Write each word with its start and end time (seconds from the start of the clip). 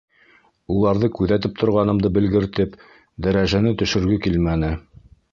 Уларҙы 0.75 1.09
күҙәтеп 1.17 1.59
торғанымды 1.63 2.11
белгертеп, 2.15 2.73
дәрәжәне 3.27 3.75
төшөргө 3.83 4.17
килмәне. 4.25 4.73